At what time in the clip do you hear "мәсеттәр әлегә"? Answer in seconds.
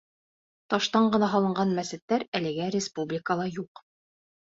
1.79-2.71